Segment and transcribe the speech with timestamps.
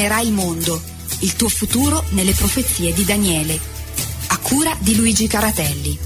[0.00, 0.80] dominerai il mondo,
[1.20, 3.58] il tuo futuro nelle profezie di Daniele.
[4.28, 5.98] A cura di Luigi Caratelli.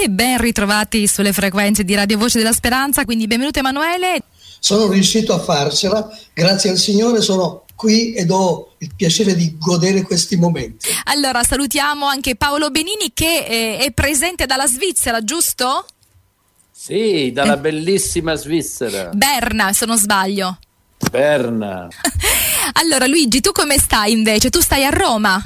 [0.00, 4.22] E ben ritrovati sulle frequenze di Radio Voce della Speranza, quindi benvenuto Emanuele.
[4.60, 10.02] Sono riuscito a farcela, grazie al Signore sono qui ed ho il piacere di godere
[10.02, 10.88] questi momenti.
[11.04, 15.86] Allora salutiamo anche Paolo Benini che eh, è presente dalla Svizzera, giusto?
[16.82, 17.58] Sì, dalla eh.
[17.58, 19.10] bellissima Svizzera.
[19.12, 20.58] Berna, se non sbaglio.
[21.12, 21.86] Berna.
[22.82, 24.50] allora Luigi, tu come stai invece?
[24.50, 25.40] Tu stai a Roma?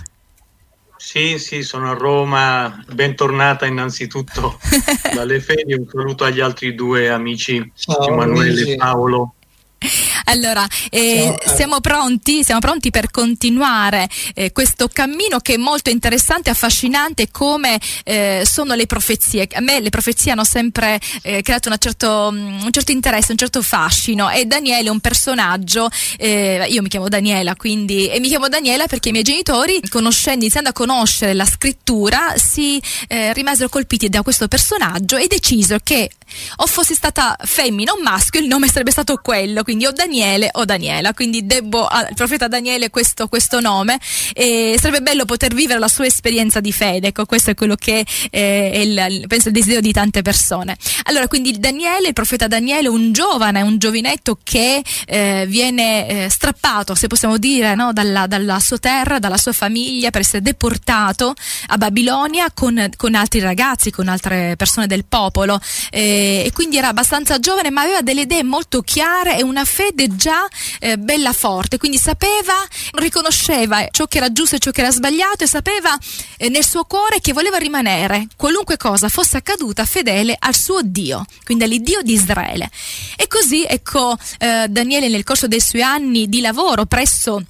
[0.97, 4.59] Sì, sì, sono a Roma, bentornata innanzitutto
[5.13, 9.35] dalle ferie, un saluto agli altri due amici, Ciao, Emanuele e Paolo.
[10.29, 16.51] Allora, eh, siamo, pronti, siamo pronti per continuare eh, questo cammino che è molto interessante,
[16.51, 19.49] affascinante come eh, sono le profezie.
[19.53, 23.63] A me le profezie hanno sempre eh, creato certo, mm, un certo interesse, un certo
[23.63, 24.31] fascino.
[24.31, 28.87] E Daniele è un personaggio, eh, io mi chiamo Daniela quindi, e mi chiamo Daniela
[28.87, 34.23] perché i miei genitori, conoscendo, iniziando a conoscere la scrittura, si eh, rimasero colpiti da
[34.23, 36.11] questo personaggio e decisero che
[36.57, 40.65] o fossi stata femmina o maschio il nome sarebbe stato quello, quindi o Daniele o
[40.65, 43.99] Daniela, quindi debbo al profeta Daniele questo, questo, nome
[44.35, 48.05] e sarebbe bello poter vivere la sua esperienza di fede, ecco questo è quello che
[48.31, 50.77] eh, è il, penso il desiderio di tante persone.
[51.05, 56.95] Allora quindi Daniele, il profeta Daniele, un giovane, un giovinetto che eh, viene eh, strappato,
[56.95, 61.35] se possiamo dire, no, dalla, dalla, sua terra, dalla sua famiglia per essere deportato
[61.69, 65.59] a Babilonia con, con altri ragazzi, con altre persone del popolo.
[65.91, 70.15] Eh, e quindi era abbastanza giovane ma aveva delle idee molto chiare e una fede
[70.17, 70.47] già
[70.81, 72.55] eh, bella forte, quindi sapeva,
[72.95, 75.97] riconosceva ciò che era giusto e ciò che era sbagliato e sapeva
[76.37, 81.25] eh, nel suo cuore che voleva rimanere, qualunque cosa fosse accaduta, fedele al suo Dio,
[81.45, 82.71] quindi all'Iddio di Israele.
[83.17, 87.43] E così ecco eh, Daniele nel corso dei suoi anni di lavoro presso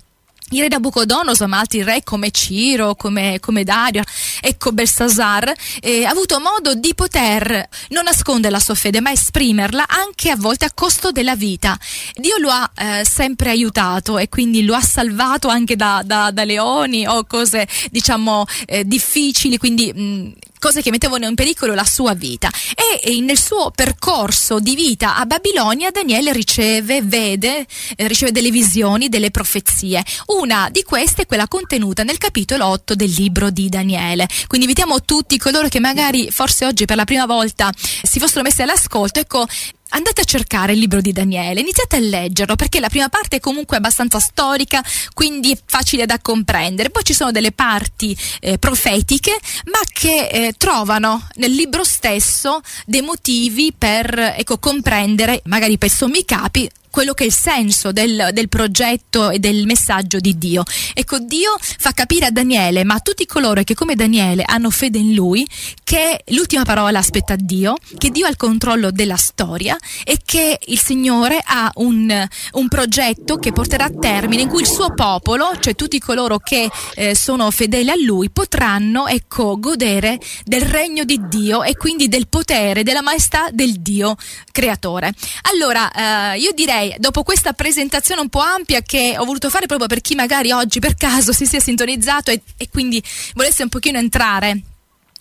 [0.51, 4.05] il re Nabucodonosor, ma altri re come Ciro, come, come Dario,
[4.41, 9.87] ecco Belsasar, eh, ha avuto modo di poter non nascondere la sua fede, ma esprimerla
[9.89, 11.77] anche a volte a costo della vita.
[12.15, 16.45] Dio lo ha eh, sempre aiutato e quindi lo ha salvato anche da, da, da
[16.45, 22.15] leoni o cose diciamo eh, difficili, quindi mh, cose che mettevano in pericolo la sua
[22.15, 22.51] vita.
[22.75, 29.09] E, nel suo percorso di vita a Babilonia Daniele riceve, vede, eh, riceve delle visioni,
[29.09, 30.05] delle profezie.
[30.27, 34.29] Una di queste è quella contenuta nel capitolo 8 del libro di Daniele.
[34.47, 38.63] Quindi invitiamo tutti coloro che magari forse oggi per la prima volta si fossero messi
[38.63, 39.47] all'ascolto, ecco,
[39.91, 43.41] andate a cercare il libro di Daniele, iniziate a leggerlo perché la prima parte è
[43.41, 44.83] comunque abbastanza storica,
[45.15, 46.91] quindi è facile da comprendere.
[46.91, 49.37] Poi ci sono delle parti eh, profetiche,
[49.67, 56.25] ma che eh, trovano nel libro stesso dei motivi per ecco, comprendere, magari per sommi
[56.25, 60.63] capi, quello che è il senso del, del, progetto e del messaggio di Dio.
[60.95, 64.97] Ecco, Dio fa capire a Daniele, ma a tutti coloro che come Daniele hanno fede
[64.97, 65.47] in lui,
[65.85, 70.59] che l'ultima parola aspetta a Dio, che Dio ha il controllo della storia e che
[70.69, 75.51] il Signore ha un, un progetto che porterà a termine in cui il suo popolo,
[75.61, 81.21] cioè tutti coloro che eh, sono fedeli a lui, potranno ecco, godere del regno di
[81.29, 84.17] Dio e quindi del potere, della maestà del Dio
[84.51, 85.13] creatore.
[85.53, 89.89] Allora, eh, io direi dopo questa presentazione un po' ampia che ho voluto fare proprio
[89.89, 93.03] per chi magari oggi per caso si sia sintonizzato e, e quindi
[93.35, 94.61] volesse un pochino entrare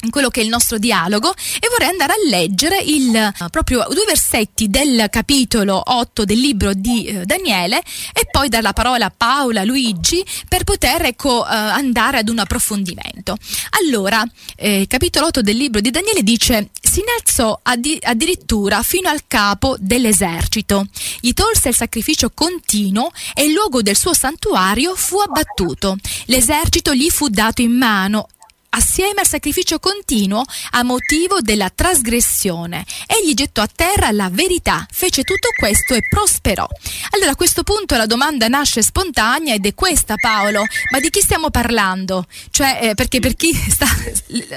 [0.10, 4.06] quello che è il nostro dialogo e vorrei andare a leggere il, uh, proprio due
[4.06, 7.82] versetti del capitolo 8 del libro di uh, Daniele
[8.14, 12.40] e poi dare la parola a Paola, Luigi per poter ecco, uh, andare ad un
[12.40, 13.38] approfondimento.
[13.84, 14.24] Allora,
[14.56, 19.76] eh, capitolo 8 del libro di Daniele dice si innalzò addi- addirittura fino al capo
[19.80, 20.86] dell'esercito,
[21.20, 25.98] gli tolse il sacrificio continuo e il luogo del suo santuario fu abbattuto.
[26.26, 28.30] L'esercito gli fu dato in mano
[28.76, 32.86] assieme al sacrificio continuo a motivo della trasgressione.
[33.08, 36.68] Egli gettò a terra la verità, fece tutto questo e prosperò.
[37.12, 41.22] Allora a questo punto la domanda nasce spontanea ed è questa Paolo, ma di chi
[41.22, 42.26] stiamo parlando?
[42.52, 43.88] Cioè, eh, perché per chi sta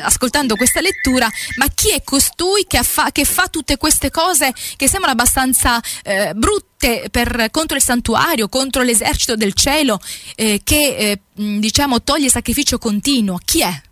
[0.03, 4.89] ascoltando questa lettura, ma chi è costui che fa, che fa tutte queste cose che
[4.89, 10.01] sembrano abbastanza eh, brutte per, contro il santuario, contro l'esercito del cielo,
[10.35, 13.39] eh, che eh, diciamo toglie sacrificio continuo?
[13.45, 13.87] Chi è?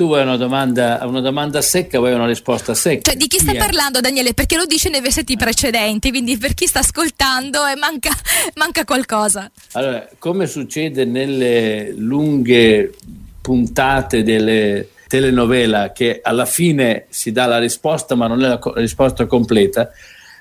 [0.00, 3.10] Tu vuoi una domanda, una domanda secca, vuoi una risposta secca.
[3.10, 4.32] Cioè, di chi sta parlando Daniele?
[4.32, 8.08] Perché lo dice nei versetti precedenti, quindi per chi sta ascoltando eh, manca,
[8.56, 9.50] manca qualcosa.
[9.72, 12.94] Allora, come succede nelle lunghe
[13.42, 18.72] puntate delle, telenovela che alla fine si dà la risposta ma non è la, co-
[18.72, 19.90] la risposta completa,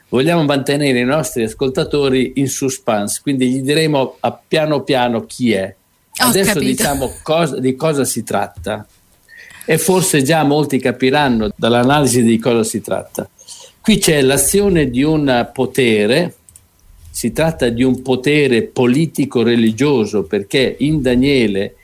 [0.08, 5.76] vogliamo mantenere i nostri ascoltatori in suspense, quindi gli diremo a piano piano chi è.
[6.16, 8.88] Adesso diciamo cosa, di cosa si tratta
[9.72, 13.30] e forse già molti capiranno dall'analisi di cosa si tratta.
[13.80, 16.38] Qui c'è l'azione di un potere,
[17.12, 21.76] si tratta di un potere politico-religioso perché in Daniele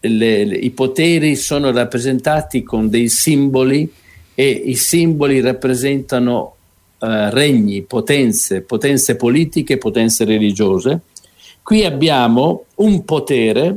[0.00, 3.88] le, le, i poteri sono rappresentati con dei simboli
[4.34, 6.56] e i simboli rappresentano
[6.98, 11.02] uh, regni, potenze, potenze politiche, potenze religiose.
[11.62, 13.76] Qui abbiamo un potere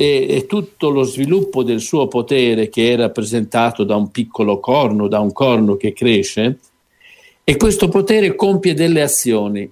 [0.00, 5.08] e, e, tutto lo sviluppo del suo potere che è rappresentato da un piccolo corno,
[5.08, 6.60] da un corno che cresce,
[7.42, 9.68] e questo potere compie delle azioni.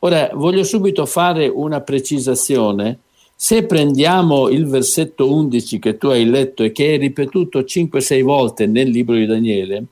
[0.00, 2.98] Ora voglio subito fare una precisazione.
[3.34, 8.66] Se prendiamo il versetto 11 che tu hai letto e che è ripetuto 5-6 volte
[8.66, 9.84] nel libro di Daniele,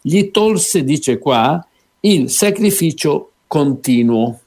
[0.00, 1.62] gli tolse, dice qua,
[2.00, 4.39] il sacrificio continuo.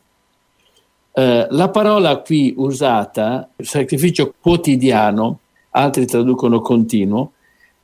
[1.15, 5.39] Eh, la parola qui usata, sacrificio quotidiano,
[5.69, 7.33] altri traducono continuo,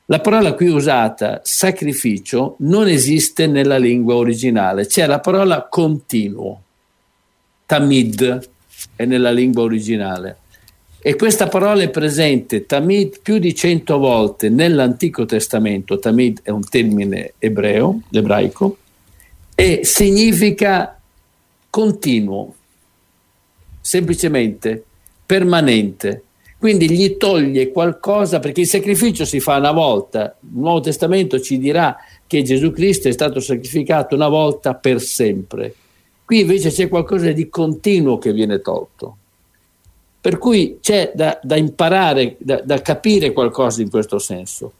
[0.06, 6.62] la parola qui usata, sacrificio, non esiste nella lingua originale, c'è la parola continuo,
[7.68, 8.50] tamid
[8.96, 10.38] è nella lingua originale.
[11.02, 16.68] E questa parola è presente tamid più di cento volte nell'Antico Testamento, tamid è un
[16.68, 18.78] termine ebreo, ebraico,
[19.54, 21.00] e significa
[21.70, 22.56] continuo,
[23.90, 24.84] semplicemente
[25.26, 26.24] permanente.
[26.60, 30.36] Quindi gli toglie qualcosa perché il sacrificio si fa una volta.
[30.42, 31.98] Il Nuovo Testamento ci dirà
[32.28, 35.74] che Gesù Cristo è stato sacrificato una volta per sempre.
[36.24, 39.18] Qui invece c'è qualcosa di continuo che viene tolto.
[40.22, 44.74] Per cui c'è da, da imparare, da, da capire qualcosa in questo senso.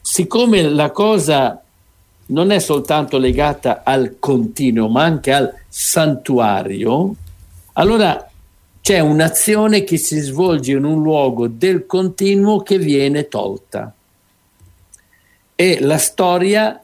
[0.00, 1.60] Siccome la cosa
[2.28, 7.14] non è soltanto legata al continuo, ma anche al santuario,
[7.74, 8.25] allora
[8.86, 13.92] c'è un'azione che si svolge in un luogo del continuo che viene tolta.
[15.56, 16.80] E la storia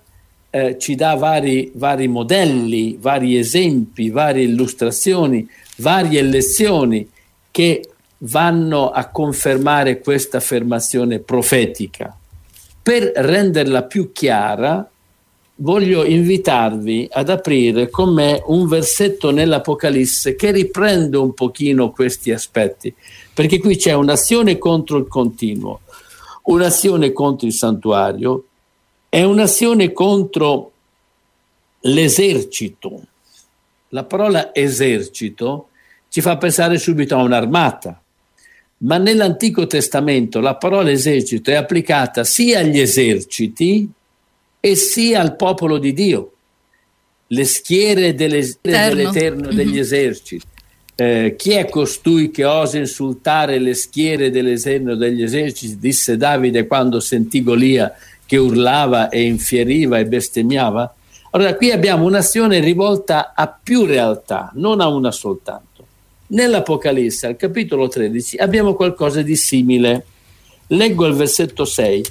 [0.51, 7.09] eh, ci dà vari, vari modelli, vari esempi, varie illustrazioni, varie lezioni
[7.53, 7.89] che
[8.19, 12.19] vanno a confermare questa affermazione profetica.
[12.83, 14.91] Per renderla più chiara,
[15.57, 22.95] voglio invitarvi ad aprire con me un versetto nell'Apocalisse che riprende un pochino questi aspetti,
[23.33, 25.81] perché qui c'è un'azione contro il continuo,
[26.45, 28.45] un'azione contro il santuario
[29.09, 30.73] e un'azione contro
[31.81, 33.03] l'esercito.
[33.91, 35.69] La parola esercito
[36.09, 38.03] ci fa pensare subito a un'armata,
[38.79, 43.89] ma nell'Antico Testamento la parola esercito è applicata sia agli eserciti,
[44.65, 46.35] e sia al popolo di Dio,
[47.27, 49.79] le schiere delle, dell'Eterno degli mm-hmm.
[49.79, 50.47] eserciti.
[50.95, 55.79] Eh, chi è costui che osa insultare le schiere dell'Eterno degli eserciti?
[55.81, 57.93] disse Davide quando sentì Golia
[58.25, 60.95] che urlava e infieriva e bestemmiava.
[61.31, 65.85] Allora qui abbiamo un'azione rivolta a più realtà, non a una soltanto.
[66.29, 70.07] Nell'Apocalisse, al capitolo 13, abbiamo qualcosa di simile.
[70.69, 72.03] Leggo il versetto 6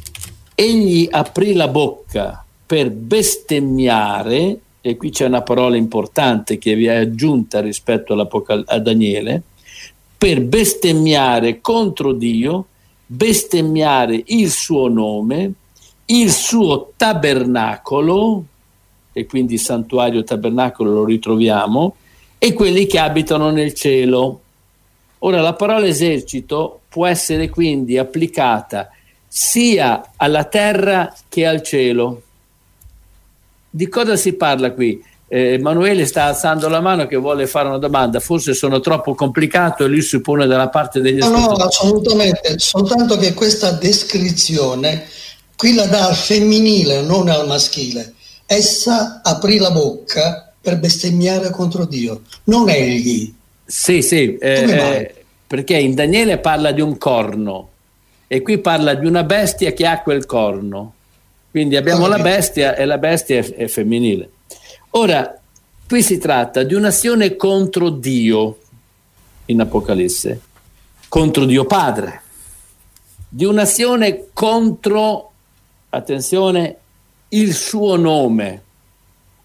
[0.62, 6.96] egli aprì la bocca per bestemmiare, e qui c'è una parola importante che vi è
[6.96, 9.42] aggiunta rispetto a Daniele,
[10.18, 12.68] per bestemmiare contro Dio,
[13.06, 15.51] bestemmiare il suo nome,
[16.06, 18.46] il suo tabernacolo,
[19.12, 21.96] e quindi santuario tabernacolo lo ritroviamo,
[22.38, 24.40] e quelli che abitano nel cielo.
[25.20, 28.90] Ora la parola esercito può essere quindi applicata
[29.28, 32.22] sia alla terra che al cielo.
[33.74, 35.01] Di cosa si parla qui?
[35.30, 39.86] Eh, Emanuele sta alzando la mano che vuole fare una domanda, forse sono troppo complicato
[39.86, 45.06] e lui si pone dalla parte degli no, No, assolutamente, soltanto che questa descrizione
[45.56, 48.16] qui la dà al femminile, non al maschile.
[48.46, 53.34] Essa aprì la bocca per bestemmiare contro Dio, non egli.
[53.63, 57.70] Sì, sì, eh, perché in Daniele parla di un corno,
[58.28, 60.96] e qui parla di una bestia che ha quel corno.
[61.51, 64.29] Quindi abbiamo la bestia e la bestia è, è femminile.
[64.91, 65.38] Ora,
[65.86, 68.58] qui si tratta di un'azione contro Dio
[69.46, 70.39] in Apocalisse,
[71.10, 72.22] contro Dio Padre,
[73.27, 75.31] di un'azione contro,
[75.89, 76.77] attenzione,
[77.29, 78.62] il suo nome.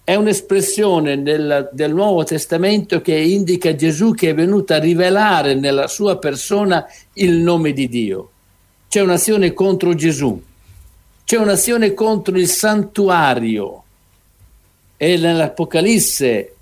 [0.03, 5.87] È un'espressione del, del Nuovo Testamento che indica Gesù che è venuto a rivelare nella
[5.87, 8.29] sua persona il nome di Dio
[8.87, 10.41] c'è un'azione contro Gesù,
[11.27, 13.83] c'è un'azione contro il santuario.
[14.95, 16.55] E nell'Apocalisse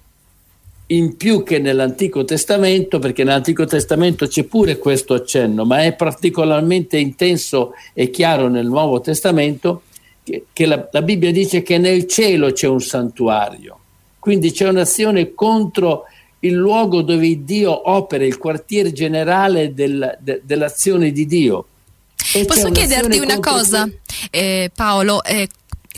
[0.87, 6.97] in più che nell'Antico Testamento, perché nell'Antico Testamento c'è pure questo accenno, ma è particolarmente
[6.97, 9.83] intenso e chiaro nel Nuovo Testamento,
[10.23, 13.77] che, che la, la, Bibbia dice che nel cielo c'è un santuario,
[14.17, 16.05] quindi c'è un'azione contro
[16.39, 21.67] il luogo dove Dio opera, il quartier generale del, de, dell'azione di Dio.
[22.33, 23.87] E Posso chiederti una cosa,
[24.29, 25.23] eh, Paolo?
[25.23, 25.47] Eh,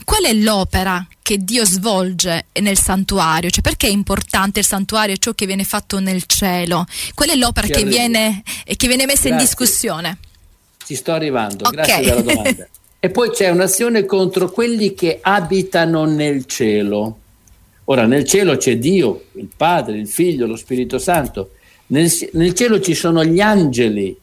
[0.04, 3.50] qual è l'opera che Dio svolge nel santuario?
[3.50, 6.86] Cioè perché è importante il santuario e ciò che viene fatto nel cielo?
[7.14, 9.32] Qual è l'opera che viene, che viene, messa Grazie.
[9.32, 10.18] in discussione?
[10.86, 11.86] Ci sto arrivando, okay.
[11.86, 12.68] grazie della domanda.
[13.00, 17.20] e poi c'è un'azione contro quelli che abitano nel cielo.
[17.86, 21.52] Ora, nel cielo c'è Dio, il Padre, il Figlio, lo Spirito Santo.
[21.88, 24.18] Nel, nel cielo ci sono gli angeli,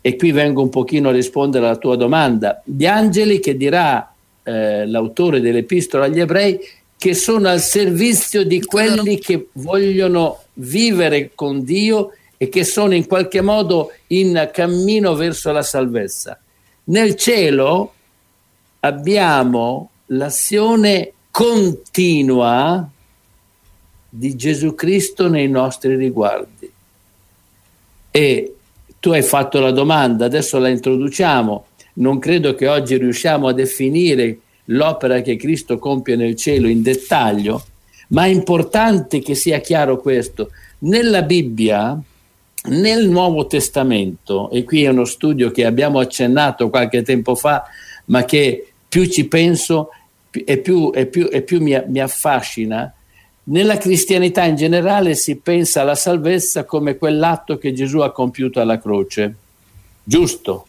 [0.00, 4.86] e qui vengo un pochino a rispondere alla tua domanda, gli angeli che dirà eh,
[4.86, 6.58] l'autore dell'epistola agli ebrei
[6.96, 13.06] che sono al servizio di quelli che vogliono vivere con Dio e che sono in
[13.06, 16.38] qualche modo in cammino verso la salvezza.
[16.84, 17.94] Nel cielo
[18.80, 22.88] abbiamo l'azione continua
[24.08, 26.70] di Gesù Cristo nei nostri riguardi.
[28.10, 28.54] E
[29.00, 31.64] tu hai fatto la domanda, adesso la introduciamo.
[31.94, 37.64] Non credo che oggi riusciamo a definire l'opera che Cristo compie nel cielo in dettaglio,
[38.08, 40.50] ma è importante che sia chiaro questo.
[40.80, 41.98] Nella Bibbia,
[42.68, 47.64] nel Nuovo Testamento, e qui è uno studio che abbiamo accennato qualche tempo fa,
[48.06, 49.90] ma che più ci penso
[50.30, 52.92] e più, più, più mi, mi affascina,
[53.44, 58.78] nella cristianità in generale si pensa alla salvezza come quell'atto che Gesù ha compiuto alla
[58.78, 59.34] croce,
[60.04, 60.66] giusto?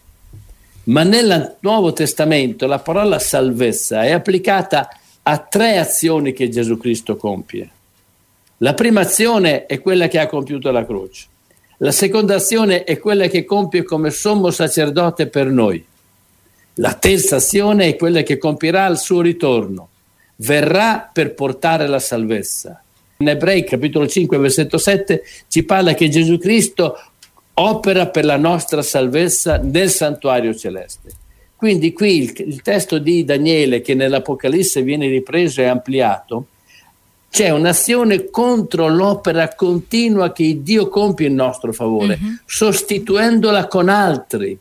[0.83, 4.89] Ma nel Nuovo Testamento la parola salvezza è applicata
[5.23, 7.69] a tre azioni che Gesù Cristo compie.
[8.57, 11.27] La prima azione è quella che ha compiuto alla croce.
[11.77, 15.83] La seconda azione è quella che compie come sommo sacerdote per noi.
[16.75, 19.89] La terza azione è quella che compierà al suo ritorno.
[20.43, 22.81] Verrà per portare la salvezza.
[23.17, 26.97] In Ebrei capitolo 5 versetto 7 ci parla che Gesù Cristo
[27.53, 31.11] opera per la nostra salvezza nel santuario celeste.
[31.55, 36.47] Quindi qui il, il testo di Daniele che nell'Apocalisse viene ripreso e ampliato,
[37.29, 42.39] c'è un'azione contro l'opera continua che Dio compie in nostro favore, uh-huh.
[42.45, 44.57] sostituendola con altri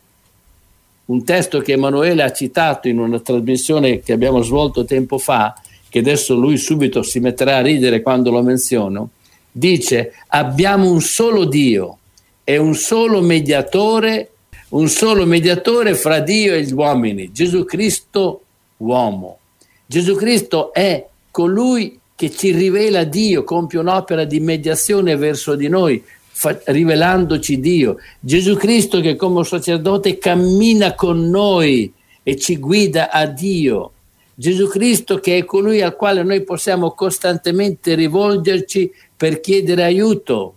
[1.05, 5.53] un testo che Emanuele ha citato in una trasmissione che abbiamo svolto tempo fa,
[5.91, 9.09] che adesso lui subito si metterà a ridere quando lo menziono,
[9.51, 11.97] dice abbiamo un solo Dio
[12.45, 14.31] e un solo mediatore,
[14.69, 18.43] un solo mediatore fra Dio e gli uomini, Gesù Cristo
[18.77, 19.39] uomo.
[19.85, 26.01] Gesù Cristo è colui che ci rivela Dio, compie un'opera di mediazione verso di noi,
[26.31, 27.97] fa, rivelandoci Dio.
[28.17, 31.91] Gesù Cristo che come sacerdote cammina con noi
[32.23, 33.91] e ci guida a Dio.
[34.41, 40.55] Gesù Cristo che è colui al quale noi possiamo costantemente rivolgerci per chiedere aiuto.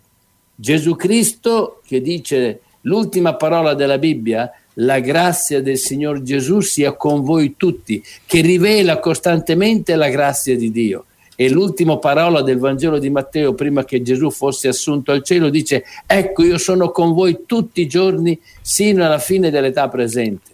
[0.54, 7.24] Gesù Cristo che dice l'ultima parola della Bibbia, la grazia del Signor Gesù sia con
[7.24, 11.04] voi tutti, che rivela costantemente la grazia di Dio.
[11.36, 15.84] E l'ultima parola del Vangelo di Matteo, prima che Gesù fosse assunto al cielo, dice,
[16.06, 20.53] ecco io sono con voi tutti i giorni sino alla fine dell'età presente.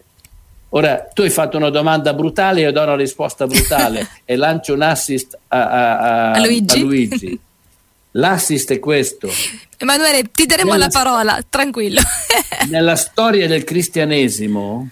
[0.73, 4.81] Ora, tu hai fatto una domanda brutale, io do una risposta brutale e lancio un
[4.81, 6.79] assist a, a, a, a Luigi.
[6.79, 7.39] Luigi.
[8.11, 9.29] L'assist è questo.
[9.77, 12.01] Emanuele, ti daremo nella, la parola, tranquillo.
[12.69, 14.89] nella storia del cristianesimo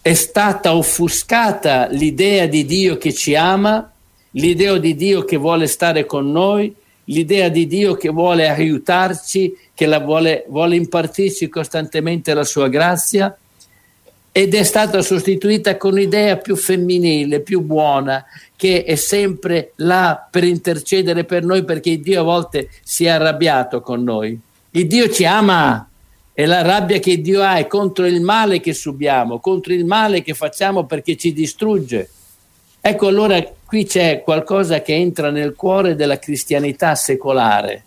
[0.00, 3.92] è stata offuscata l'idea di Dio che ci ama
[4.32, 6.74] l'idea di Dio che vuole stare con noi,
[7.04, 13.36] l'idea di Dio che vuole aiutarci, che vuole, vuole impartirci costantemente la sua grazia
[14.38, 20.44] ed è stata sostituita con un'idea più femminile, più buona, che è sempre là per
[20.44, 24.38] intercedere per noi perché Dio a volte si è arrabbiato con noi.
[24.70, 25.88] Il Dio ci ama
[26.32, 30.22] e la rabbia che Dio ha è contro il male che subiamo, contro il male
[30.22, 32.08] che facciamo perché ci distrugge.
[32.80, 37.82] Ecco allora qui c'è qualcosa che entra nel cuore della cristianità secolare.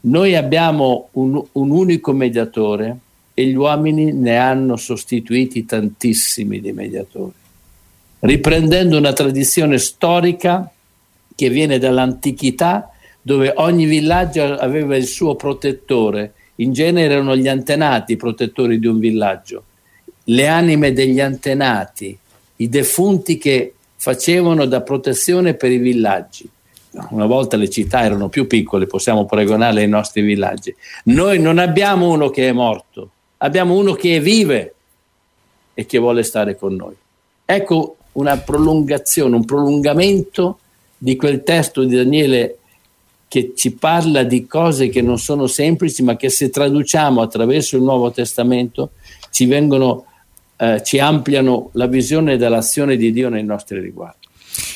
[0.00, 3.00] Noi abbiamo un, un unico mediatore
[3.38, 7.30] e gli uomini ne hanno sostituiti tantissimi di mediatori,
[8.18, 10.68] riprendendo una tradizione storica
[11.36, 12.90] che viene dall'antichità
[13.22, 18.88] dove ogni villaggio aveva il suo protettore, in genere erano gli antenati i protettori di
[18.88, 19.62] un villaggio
[20.24, 22.18] le anime degli antenati,
[22.56, 26.48] i defunti che facevano da protezione per i villaggi.
[27.10, 30.74] Una volta le città erano più piccole, possiamo paragonarle ai nostri villaggi.
[31.04, 34.74] Noi non abbiamo uno che è morto, abbiamo uno che vive
[35.74, 36.94] e che vuole stare con noi.
[37.44, 40.58] Ecco una prolungazione, un prolungamento
[40.96, 42.58] di quel testo di Daniele
[43.28, 47.82] che ci parla di cose che non sono semplici, ma che se traduciamo attraverso il
[47.82, 48.92] Nuovo Testamento
[49.30, 50.06] ci vengono
[50.60, 54.26] eh, ci ampliano la visione dell'azione di Dio nei nostri riguardi.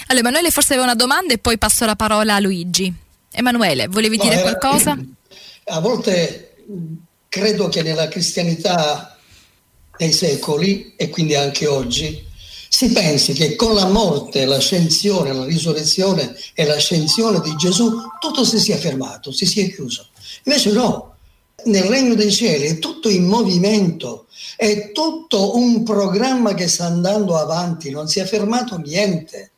[0.07, 2.93] Allora, Emanuele forse aveva una domanda e poi passo la parola a Luigi.
[3.33, 4.97] Emanuele, volevi no, dire era, qualcosa?
[5.65, 6.55] A volte
[7.33, 9.17] credo che nella cristianità
[9.97, 12.23] dei secoli e quindi anche oggi
[12.69, 18.59] si pensi che con la morte, l'ascensione, la risurrezione e l'ascensione di Gesù tutto si
[18.59, 20.09] sia fermato, si sia chiuso.
[20.45, 21.15] Invece no,
[21.65, 27.39] nel regno dei cieli è tutto in movimento, è tutto un programma che sta andando
[27.39, 29.53] avanti, non si è fermato niente.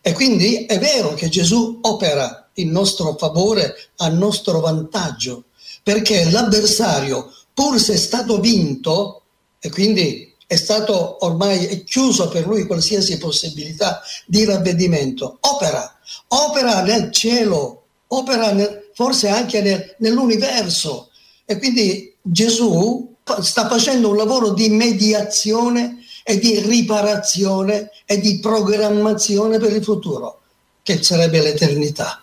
[0.00, 5.46] E quindi è vero che Gesù opera in nostro favore, a nostro vantaggio,
[5.82, 9.22] perché l'avversario, pur se è stato vinto,
[9.60, 15.38] e quindi è stato ormai è chiuso per lui qualsiasi possibilità di ravvedimento.
[15.40, 21.10] Opera, opera nel cielo, opera nel, forse anche nel, nell'universo.
[21.44, 29.58] E quindi Gesù sta facendo un lavoro di mediazione e di riparazione e di programmazione
[29.58, 30.40] per il futuro,
[30.82, 32.22] che sarebbe l'eternità.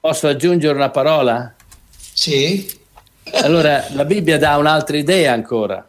[0.00, 1.54] Posso aggiungere una parola?
[2.18, 2.68] Sì.
[3.42, 5.88] Allora, la Bibbia dà un'altra idea ancora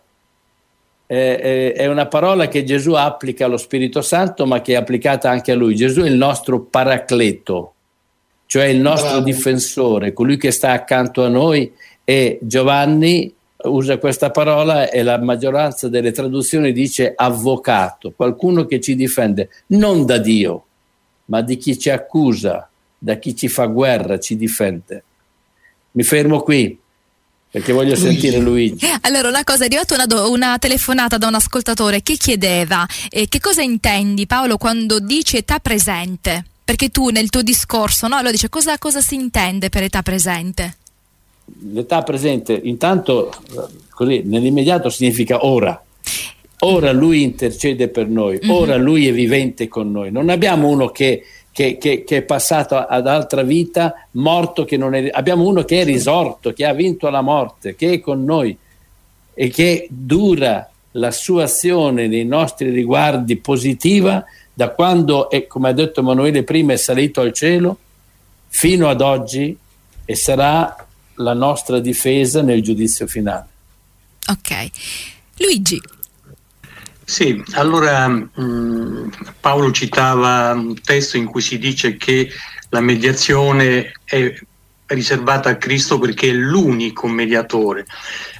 [1.12, 5.52] eh, è una parola che Gesù applica allo Spirito Santo, ma che è applicata anche
[5.52, 5.76] a lui.
[5.76, 7.74] Gesù è il nostro paracleto,
[8.46, 9.26] cioè il nostro Bravo.
[9.26, 13.34] difensore, colui che sta accanto a noi e Giovanni
[13.64, 20.06] usa questa parola e la maggioranza delle traduzioni dice avvocato, qualcuno che ci difende non
[20.06, 20.66] da Dio,
[21.26, 25.04] ma di chi ci accusa, da chi ci fa guerra, ci difende.
[26.00, 26.80] Mi fermo qui
[27.52, 28.86] perché voglio sentire Luigi.
[29.02, 33.42] Allora, una cosa, è arrivata una, una, telefonata da un ascoltatore che chiedeva eh, che
[33.42, 36.46] cosa intendi Paolo quando dici età presente?
[36.64, 38.16] Perché tu nel tuo discorso, no?
[38.16, 40.78] Allora dice cosa, cosa si intende per età presente?
[41.70, 43.34] L'età presente, intanto,
[43.90, 45.84] così, nell'immediato significa ora.
[46.60, 48.56] Ora lui intercede per noi, mm-hmm.
[48.56, 50.12] ora lui è vivente con noi.
[50.12, 54.94] Non abbiamo uno che che, che, che, è passato ad altra vita, morto che non
[54.96, 55.10] è...
[55.12, 58.56] Abbiamo uno che è risorto, che ha vinto la morte, che è con noi
[59.34, 65.74] e che dura la sua azione nei nostri riguardi positiva da quando, è, come ha
[65.74, 67.78] detto Emanuele prima, è salito al cielo
[68.48, 69.56] fino ad oggi
[70.06, 73.48] e sarà la nostra difesa nel giudizio finale.
[74.28, 74.70] Ok.
[75.38, 75.80] Luigi,
[77.10, 82.30] sì, allora mh, mm, Paolo citava un testo in cui si dice che
[82.70, 84.32] la mediazione è
[84.86, 87.88] riservata a Cristo perché è l'unico mediatore.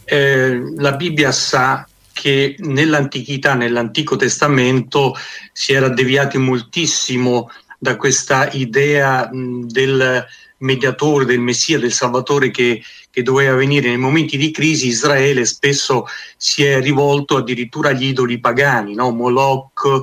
[0.06, 5.16] Eh, la Bibbia sa che nell'antichità, nell'Antico Testamento,
[5.52, 10.28] si era deviati moltissimo da questa idea mh, del
[10.60, 16.06] mediatore, del Messia, del Salvatore che, che, doveva venire nei momenti di crisi, Israele spesso
[16.38, 19.12] si è rivolto addirittura agli idoli pagani, no?
[19.12, 20.02] Moloch,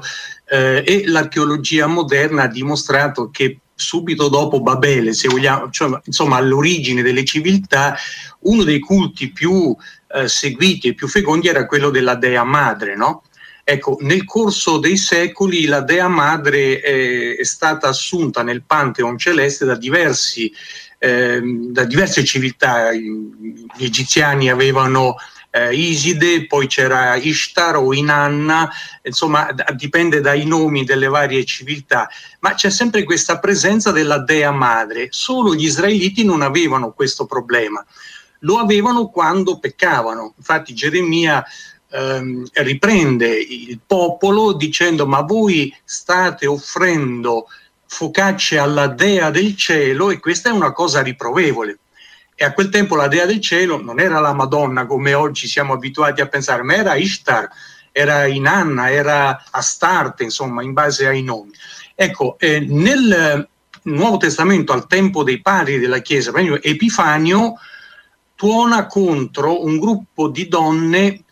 [0.49, 7.03] eh, e l'archeologia moderna ha dimostrato che subito dopo Babele, se vogliamo, cioè, insomma all'origine
[7.03, 7.95] delle civiltà,
[8.41, 9.77] uno dei culti più
[10.09, 13.23] eh, seguiti e più fecondi era quello della dea madre, no?
[13.69, 19.65] Ecco, nel corso dei secoli la Dea Madre è, è stata assunta nel Pantheon celeste
[19.65, 20.53] da, diversi,
[21.01, 22.93] eh, da diverse civiltà.
[22.93, 25.17] Gli egiziani avevano
[25.51, 28.71] eh, Iside, poi c'era Ishtar o Inanna,
[29.03, 35.09] insomma dipende dai nomi delle varie civiltà, ma c'è sempre questa presenza della Dea Madre.
[35.11, 37.85] Solo gli israeliti non avevano questo problema,
[38.41, 40.35] lo avevano quando peccavano.
[40.37, 41.45] Infatti Geremia
[41.91, 47.47] ehm, riprende il popolo dicendo ma voi state offrendo
[47.87, 51.79] focacce alla dea del cielo e questa è una cosa riprovevole.
[52.35, 55.73] E a quel tempo la dea del cielo non era la Madonna come oggi siamo
[55.73, 57.49] abituati a pensare, ma era Ishtar,
[57.93, 61.53] era Inanna, era Astarte, insomma, in base ai nomi.
[61.95, 63.49] Ecco, eh, nel
[63.85, 67.55] Nuovo Testamento, al tempo dei padri della Chiesa, Epifanio
[68.35, 71.25] tuona contro un gruppo di donne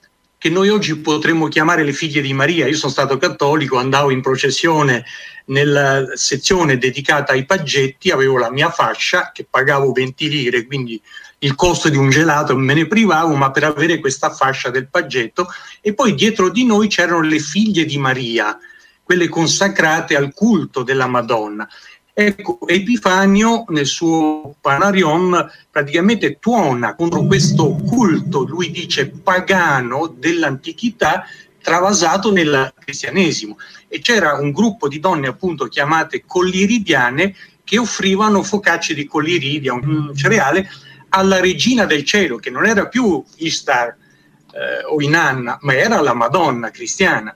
[0.45, 2.67] che noi oggi potremmo chiamare le figlie di Maria.
[2.67, 5.07] Io sono stato cattolico, andavo in processione
[5.47, 11.01] nella sezione dedicata ai paggetti, avevo la mia fascia che pagavo 20 lire, quindi
[11.39, 15.49] il costo di un gelato me ne privavo, ma per avere questa fascia del paggetto.
[15.81, 18.55] E poi dietro di noi c'erano le figlie di Maria,
[19.03, 21.67] quelle consacrate al culto della Madonna.
[22.16, 31.27] Ecco, Epifanio nel suo Panarion praticamente tuona contro questo culto, lui dice pagano dell'antichità
[31.61, 33.59] travasato nel cristianesimo.
[33.88, 40.14] E c'era un gruppo di donne appunto chiamate colliridiane che offrivano focacce di colliridia, un
[40.14, 40.70] cereale,
[41.09, 46.14] alla regina del cielo che non era più Istar eh, o Inanna ma era la
[46.14, 47.35] Madonna cristiana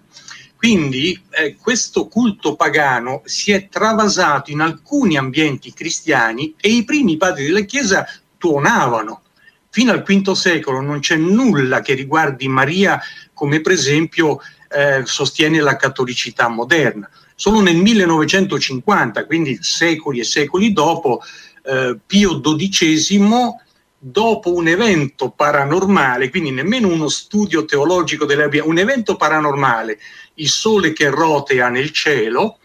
[0.58, 7.16] quindi eh, questo culto pagano si è travasato in alcuni ambienti cristiani e i primi
[7.16, 8.04] padri della Chiesa
[8.36, 9.22] tuonavano.
[9.70, 13.00] Fino al V secolo non c'è nulla che riguardi Maria
[13.32, 17.08] come per esempio eh, sostiene la cattolicità moderna.
[17.36, 21.22] Solo nel 1950, quindi secoli e secoli dopo,
[21.62, 23.54] eh, Pio XII
[23.96, 29.98] dopo un evento paranormale, quindi nemmeno uno studio teologico della un evento paranormale
[30.38, 32.58] il sole che rotea nel cielo,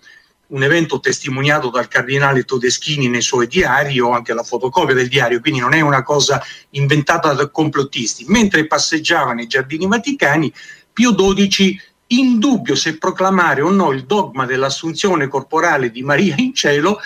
[0.47, 5.39] un evento testimoniato dal cardinale Todeschini nei suoi diari o anche la fotocopia del diario,
[5.39, 8.25] quindi non è una cosa inventata da complottisti.
[8.27, 10.53] Mentre passeggiava nei giardini vaticani,
[10.91, 16.53] Pio XII, in dubbio se proclamare o no il dogma dell'assunzione corporale di Maria in
[16.53, 16.99] cielo,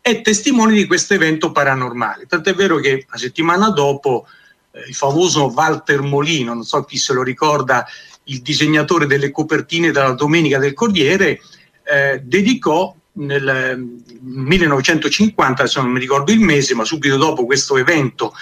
[0.00, 2.26] è testimone di questo evento paranormale.
[2.26, 4.26] Tant'è vero che la settimana dopo
[4.70, 7.84] eh, il famoso Walter Molino, non so chi se lo ricorda,
[8.24, 11.40] il disegnatore delle copertine della Domenica del Corriere,
[11.84, 18.34] eh, dedicò nel 1950, adesso non mi ricordo il mese, ma subito dopo questo evento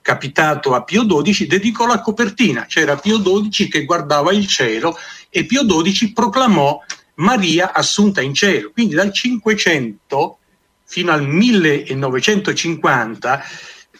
[0.00, 2.66] capitato a Pio XII, dedicò la copertina.
[2.66, 4.96] C'era Pio XII che guardava il cielo
[5.30, 6.78] e Pio XII proclamò
[7.14, 8.70] Maria assunta in cielo.
[8.70, 10.38] Quindi dal 500
[10.84, 13.42] fino al 1950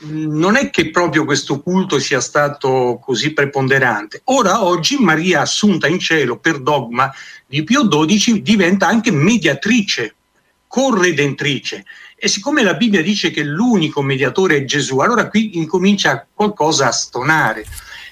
[0.01, 4.23] non è che proprio questo culto sia stato così preponderante.
[4.25, 7.13] Ora, oggi, Maria assunta in cielo per dogma
[7.47, 10.15] di Pio XII diventa anche mediatrice,
[10.67, 11.85] corredentrice.
[12.17, 16.93] E siccome la Bibbia dice che l'unico mediatore è Gesù, allora qui incomincia qualcosa a
[16.93, 17.65] stonare.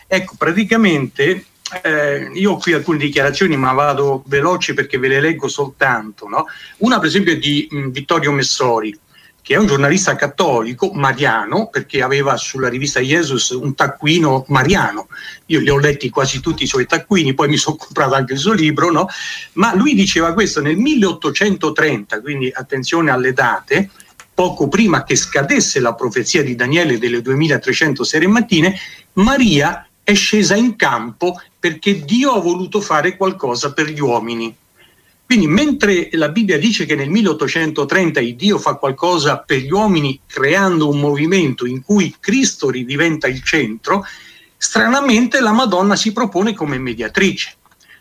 [0.06, 1.46] Ecco, praticamente
[1.82, 6.28] eh, io ho qui alcune dichiarazioni, ma vado veloci perché ve le leggo soltanto.
[6.28, 6.46] No?
[6.78, 8.96] Una, per esempio, di mh, Vittorio Messori
[9.52, 15.08] che è un giornalista cattolico mariano, perché aveva sulla rivista Jesus un taccuino mariano.
[15.46, 18.38] Io li ho letti quasi tutti i suoi taccuini, poi mi sono comprato anche il
[18.38, 19.06] suo libro, no?
[19.54, 23.90] Ma lui diceva questo nel 1830, quindi attenzione alle date,
[24.32, 28.74] poco prima che scadesse la profezia di Daniele delle 2300 sere mattine,
[29.14, 34.56] Maria è scesa in campo perché Dio ha voluto fare qualcosa per gli uomini.
[35.32, 40.20] Quindi mentre la Bibbia dice che nel 1830 il Dio fa qualcosa per gli uomini
[40.26, 44.04] creando un movimento in cui Cristo ridiventa il centro,
[44.58, 47.54] stranamente la Madonna si propone come mediatrice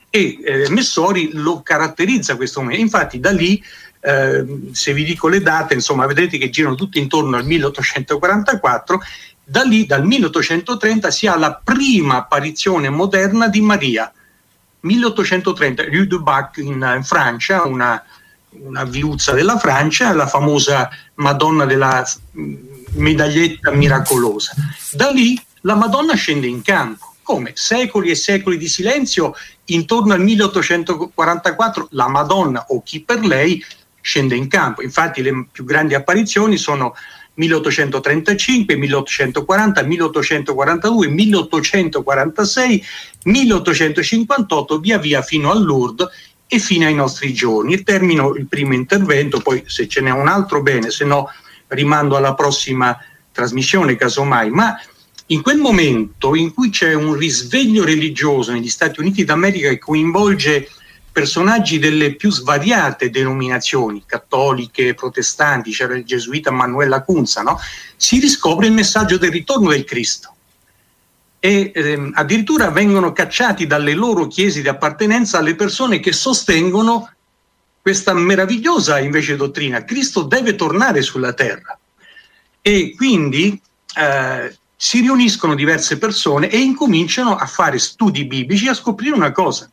[0.10, 2.82] e eh, Messori lo caratterizza questo momento.
[2.82, 3.64] Infatti da lì,
[4.02, 9.02] eh, se vi dico le date, insomma vedete che girano tutte intorno al 1844,
[9.42, 14.12] da lì dal 1830 si ha la prima apparizione moderna di Maria
[14.82, 18.04] 1830, Rue du Bac in, in Francia, una,
[18.50, 22.06] una, viuzza della Francia, la famosa Madonna della
[22.38, 22.56] mm,
[22.94, 24.54] medaglietta miracolosa.
[24.92, 27.14] Da lì la Madonna scende in campo.
[27.22, 27.52] Come?
[27.54, 29.34] Secoli e secoli di silenzio,
[29.66, 33.64] intorno al 1844 la Madonna o chi per lei
[34.02, 34.82] scende in campo.
[34.82, 36.96] Infatti le più grandi apparizioni sono
[37.42, 42.86] 1835, 1840, 1842, 1846,
[43.24, 46.08] 1858, via via fino al Lourdes
[46.48, 47.82] e fino ai nostri giorni.
[47.84, 51.30] termino il primo intervento, poi se ce n'è un altro bene, se no
[51.68, 52.98] rimando alla prossima
[53.32, 54.80] trasmissione casomai, ma
[55.28, 60.68] in quel momento in cui c'è un risveglio religioso negli Stati Uniti d'America che coinvolge
[61.12, 67.60] personaggi delle più svariate denominazioni, cattoliche, protestanti, c'era il gesuita Manuela Cunza, no?
[67.96, 70.36] si riscopre il messaggio del ritorno del Cristo.
[71.40, 77.12] E ehm, addirittura vengono cacciati dalle loro chiese di appartenenza le persone che sostengono
[77.82, 79.84] questa meravigliosa invece dottrina.
[79.84, 81.78] Cristo deve tornare sulla terra.
[82.62, 83.60] E quindi
[83.98, 89.70] eh, si riuniscono diverse persone e incominciano a fare studi biblici, a scoprire una cosa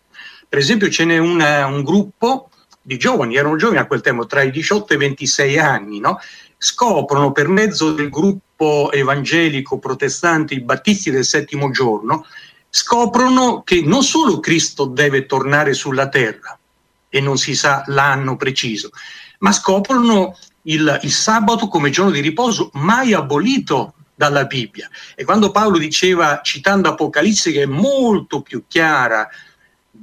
[0.49, 4.43] per esempio ce n'è una, un gruppo di giovani, erano giovani a quel tempo, tra
[4.43, 6.19] i 18 e i 26 anni, no?
[6.57, 12.27] scoprono per mezzo del gruppo evangelico protestante i Battisti del settimo giorno,
[12.71, 16.59] scoprono che non solo Cristo deve tornare sulla terra,
[17.09, 18.91] e non si sa l'anno preciso,
[19.39, 24.89] ma scoprono il, il sabato come giorno di riposo mai abolito dalla Bibbia.
[25.15, 29.29] E quando Paolo diceva, citando Apocalisse, che è molto più chiara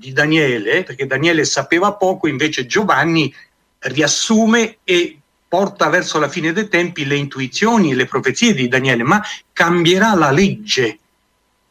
[0.06, 3.34] di Daniele, perché Daniele sapeva poco, invece Giovanni
[3.80, 9.04] riassume e porta verso la fine dei tempi le intuizioni e le profezie di Daniele,
[9.04, 11.00] ma cambierà la legge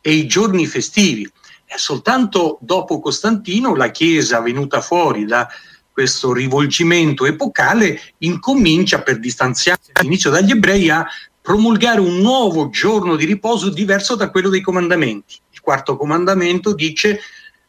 [0.00, 1.30] e i giorni festivi.
[1.64, 5.48] È soltanto dopo Costantino la Chiesa venuta fuori da
[5.92, 11.06] questo rivolgimento epocale incomincia per distanziarsi all'inizio dagli ebrei a
[11.40, 15.36] promulgare un nuovo giorno di riposo diverso da quello dei comandamenti.
[15.50, 17.20] Il quarto comandamento dice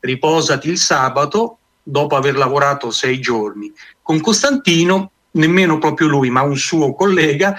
[0.05, 3.71] riposati il sabato dopo aver lavorato sei giorni.
[4.01, 7.55] Con Costantino, nemmeno proprio lui, ma un suo collega,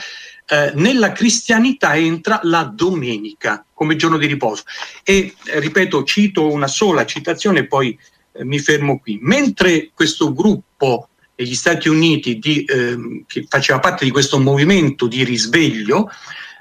[0.48, 4.62] eh, nella cristianità entra la domenica come giorno di riposo.
[5.02, 7.98] E eh, ripeto, cito una sola citazione e poi
[8.32, 9.18] eh, mi fermo qui.
[9.20, 15.22] Mentre questo gruppo negli Stati Uniti di, ehm, che faceva parte di questo movimento di
[15.24, 16.10] risveglio,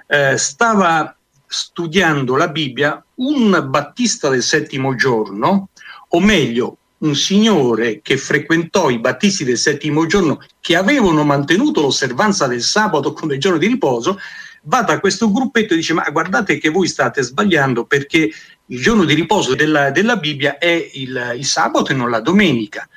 [0.08, 1.16] eh, stava
[1.56, 5.70] studiando la Bibbia un battista del settimo giorno,
[6.10, 12.48] o meglio, un signore che frequentò i battisti del settimo giorno che avevano mantenuto l'osservanza
[12.48, 14.20] del sabato come giorno di riposo,
[14.64, 18.30] va da questo gruppetto e dice ma guardate che voi state sbagliando perché
[18.68, 22.88] il giorno di riposo della, della Bibbia è il, il, sabato e non la domenica.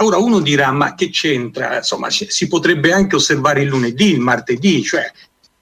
[0.00, 1.78] Ora uno dirà ma che c'entra?
[1.78, 5.10] Insomma si potrebbe anche osservare il lunedì, il martedì, cioè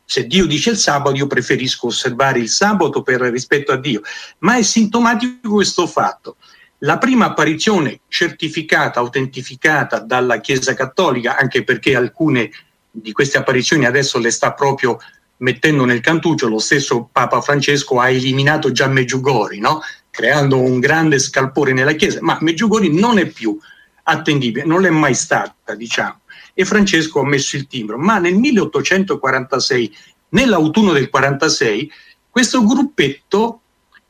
[0.05, 4.03] se Dio dice il sabato io preferisco osservare il sabato per rispetto a Dio,
[4.41, 6.37] ma è sintomatico questo fatto
[6.85, 12.51] la prima apparizione certificata, autentificata dalla Chiesa Cattolica, anche perché alcune
[12.91, 14.99] di queste apparizioni adesso le sta proprio
[15.39, 19.81] mettendo nel cantuccio, lo stesso Papa Francesco ha eliminato già Meggiugori, no?
[20.11, 23.59] creando un grande scalpore nella Chiesa, ma Meggiugori non è più
[24.05, 26.21] attendibile, non l'è mai stata, diciamo.
[26.55, 29.95] E Francesco ha messo il timbro, ma nel 1846,
[30.31, 31.91] nell'autunno del 46,
[32.31, 33.61] questo gruppetto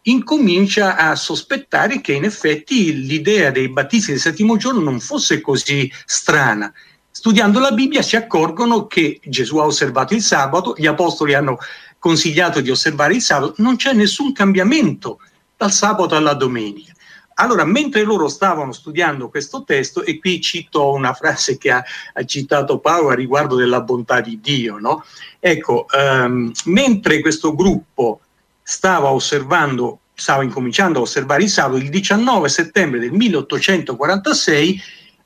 [0.02, 5.90] incomincia a sospettare che in effetti l'idea dei battisti del settimo giorno non fosse così
[6.04, 6.72] strana.
[7.10, 11.58] Studiando la Bibbia si accorgono che Gesù ha osservato il sabato, gli apostoli hanno
[11.98, 15.20] consigliato di osservare il sabato, non c'è nessun cambiamento
[15.56, 16.92] dal sabato alla domenica.
[17.34, 22.24] Allora, mentre loro stavano studiando questo testo, e qui cito una frase che ha, ha
[22.24, 25.04] citato Paolo a riguardo della bontà di Dio, no?
[25.40, 28.20] Ecco, um, mentre questo gruppo
[28.62, 34.80] stava osservando, stava incominciando a osservare il sabato il 19 settembre del 1846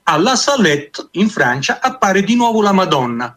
[0.04, 3.36] alla Salette in Francia appare di nuovo la Madonna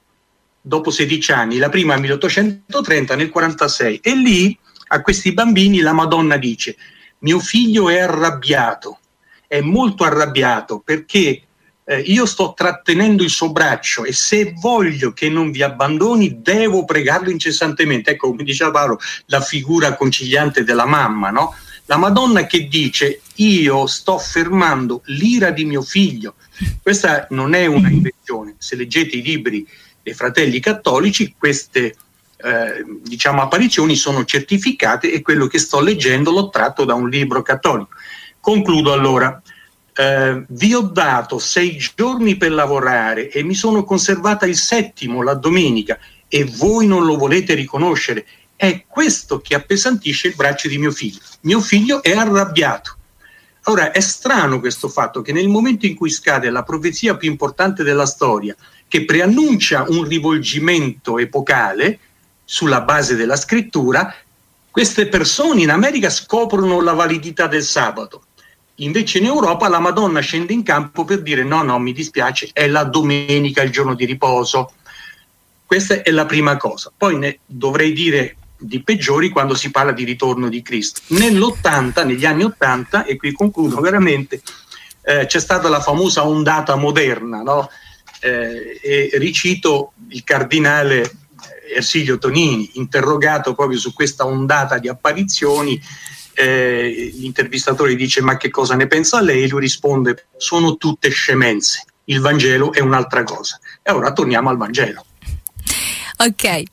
[0.62, 4.58] dopo 16 anni, la prima nel 1830 nel 46 e lì
[4.88, 6.76] a questi bambini la Madonna dice
[7.22, 9.00] mio figlio è arrabbiato,
[9.48, 11.44] è molto arrabbiato perché
[11.84, 16.86] eh, io sto trattenendo il suo braccio e se voglio che non vi abbandoni devo
[16.86, 18.12] pregarlo incessantemente.
[18.12, 21.54] Ecco, come diceva Paolo, la figura conciliante della mamma, no?
[21.86, 26.36] La Madonna che dice io sto fermando l'ira di mio figlio.
[26.82, 28.56] Questa non è una invenzione.
[28.58, 29.68] Se leggete i libri
[30.02, 31.96] dei fratelli cattolici, queste
[32.44, 37.42] eh, diciamo, apparizioni sono certificate e quello che sto leggendo l'ho tratto da un libro
[37.42, 37.90] cattolico.
[38.40, 39.42] Concludo allora
[39.94, 45.36] eh, vi ho dato sei giorni per lavorare e mi sono conservata il settimo, la
[45.36, 48.26] domenica, e voi non lo volete riconoscere.
[48.56, 51.20] È questo che appesantisce il braccio di mio figlio.
[51.42, 52.96] Mio figlio è arrabbiato.
[53.66, 57.84] Ora, è strano questo fatto che nel momento in cui scade la profezia più importante
[57.84, 58.56] della storia,
[58.88, 62.00] che preannuncia un rivolgimento epocale
[62.52, 64.14] sulla base della scrittura,
[64.70, 68.24] queste persone in America scoprono la validità del sabato
[68.76, 72.68] Invece in Europa la Madonna scende in campo per dire no, no, mi dispiace, è
[72.68, 74.74] la domenica, il giorno di riposo.
[75.66, 76.92] Questa è la prima cosa.
[76.96, 81.02] Poi ne dovrei dire di peggiori quando si parla di ritorno di Cristo.
[81.08, 84.42] Nell'80, negli anni 80, e qui concludo veramente,
[85.04, 87.70] eh, c'è stata la famosa ondata moderna, no?
[88.20, 91.12] eh, e ricito il cardinale
[91.74, 95.82] Ersilio Tonini, interrogato proprio su questa ondata di apparizioni,
[96.34, 99.48] eh, l'intervistatore dice ma che cosa ne pensa lei?
[99.48, 103.60] Lui risponde sono tutte scemenze, il Vangelo è un'altra cosa.
[103.82, 105.06] E ora torniamo al Vangelo.
[106.18, 106.64] Ok,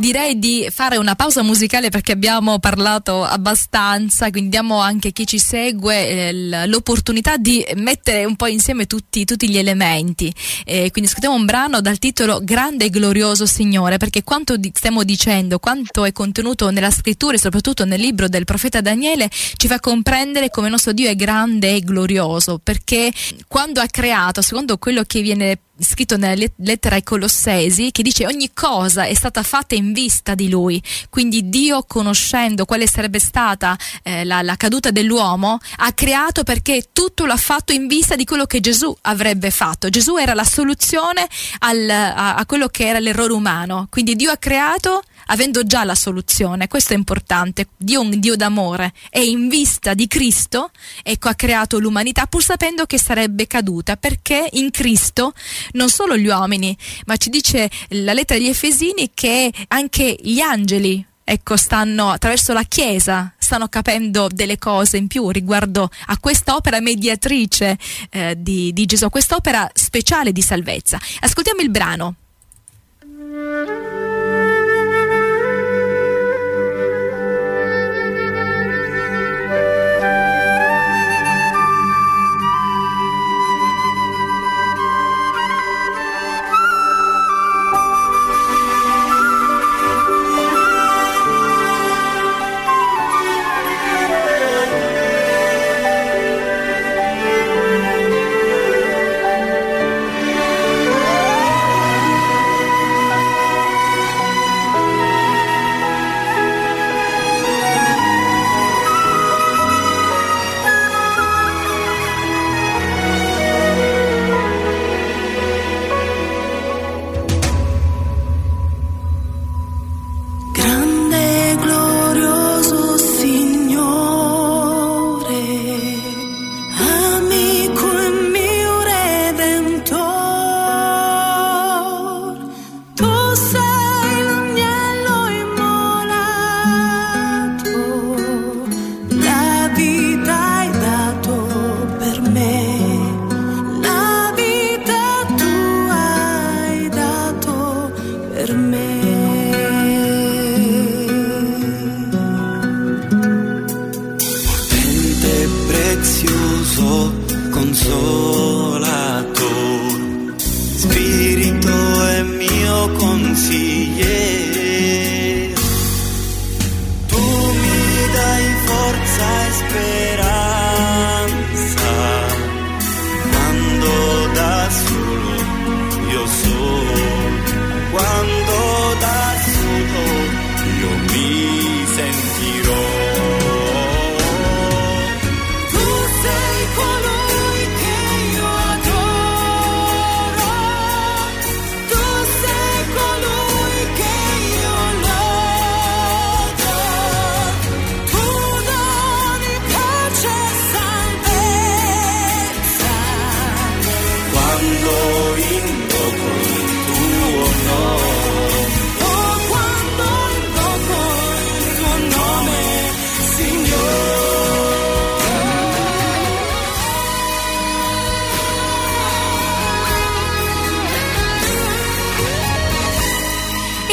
[0.00, 5.26] direi di fare una pausa musicale perché abbiamo parlato abbastanza, quindi diamo anche a chi
[5.26, 10.32] ci segue eh, l'opportunità di mettere un po' insieme tutti, tutti gli elementi.
[10.64, 15.04] Eh, quindi ascoltiamo un brano dal titolo Grande e glorioso Signore, perché quanto di, stiamo
[15.04, 19.78] dicendo, quanto è contenuto nella scrittura e soprattutto nel libro del profeta Daniele, ci fa
[19.78, 23.12] comprendere come il nostro Dio è grande e glorioso, perché
[23.46, 28.50] quando ha creato, secondo quello che viene scritto nella lettera ai Colossesi che dice ogni
[28.52, 34.24] cosa è stata fatta in vista di lui, quindi Dio conoscendo quale sarebbe stata eh,
[34.24, 38.60] la, la, caduta dell'uomo ha creato perché tutto l'ha fatto in vista di quello che
[38.60, 39.88] Gesù avrebbe fatto.
[39.88, 41.26] Gesù era la soluzione
[41.60, 45.94] al, a, a quello che era l'errore umano, quindi Dio ha creato avendo già la
[45.94, 50.70] soluzione, questo è importante, Dio è un Dio d'amore e in vista di Cristo
[51.02, 55.32] ecco, ha creato l'umanità pur sapendo che sarebbe caduta perché in Cristo
[55.72, 61.04] non solo gli uomini, ma ci dice la lettera agli Efesini che anche gli angeli
[61.30, 66.80] ecco, stanno attraverso la Chiesa, stanno capendo delle cose in più riguardo a questa opera
[66.80, 67.78] mediatrice
[68.10, 70.98] eh, di, di Gesù, quest'opera speciale di salvezza.
[71.20, 72.14] Ascoltiamo il brano.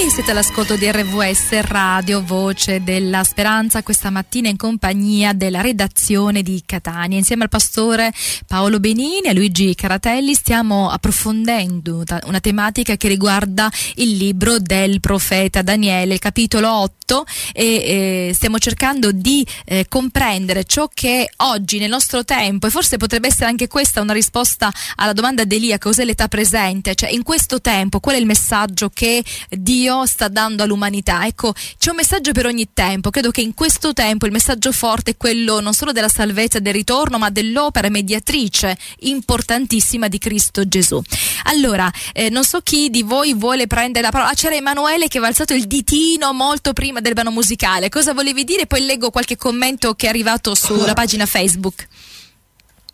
[0.06, 6.62] Siete all'ascolto di RVS Radio Voce della Speranza questa mattina in compagnia della redazione di
[6.66, 7.18] Catania.
[7.18, 8.14] Insieme al pastore
[8.46, 15.64] Paolo Benini e Luigi Caratelli stiamo approfondendo una tematica che riguarda il libro del profeta
[15.64, 22.24] Daniele, capitolo 8 e eh, stiamo cercando di eh, comprendere ciò che oggi nel nostro
[22.24, 26.28] tempo e forse potrebbe essere anche questa una risposta alla domanda di Elia, cos'è l'età
[26.28, 26.96] presente?
[26.96, 31.26] Cioè in questo tempo qual è il messaggio che Dio sta dando all'umanità.
[31.26, 33.10] Ecco, c'è un messaggio per ogni tempo.
[33.10, 36.62] Credo che in questo tempo il messaggio forte è quello non solo della salvezza e
[36.62, 41.02] del ritorno, ma dell'opera mediatrice importantissima di Cristo Gesù.
[41.46, 44.32] Allora, eh, non so chi di voi vuole prendere la parola.
[44.32, 47.90] Ah, c'era Emanuele che aveva alzato il ditino molto prima del brano musicale.
[47.90, 48.66] Cosa volevi dire?
[48.66, 51.88] Poi leggo qualche commento che è arrivato sulla pagina Facebook.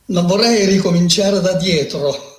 [0.05, 2.32] Non vorrei ricominciare da dietro